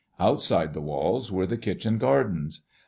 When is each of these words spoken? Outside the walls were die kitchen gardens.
Outside 0.19 0.73
the 0.73 0.81
walls 0.81 1.31
were 1.31 1.45
die 1.45 1.57
kitchen 1.57 1.99
gardens. 1.99 2.63